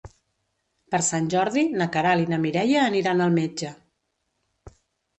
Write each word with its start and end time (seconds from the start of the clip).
Per 0.95 1.01
Sant 1.07 1.27
Jordi 1.35 1.65
na 1.83 1.89
Queralt 1.97 2.25
i 2.27 2.33
na 2.33 2.41
Mireia 2.49 2.83
aniran 2.89 3.25
al 3.29 3.39
metge. 3.39 3.75